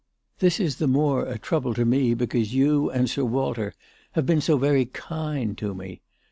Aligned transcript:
This 0.39 0.59
is 0.59 0.77
the 0.77 0.87
more 0.87 1.27
a 1.27 1.37
trouble 1.37 1.75
to 1.75 1.85
me 1.85 2.15
because 2.15 2.55
you 2.55 2.89
and 2.89 3.07
Sir 3.07 3.23
Walter 3.23 3.75
have 4.13 4.25
been 4.25 4.41
so 4.41 4.57
very 4.57 4.85
kind 4.85 5.55
to 5.59 5.75
me. 5.75 6.01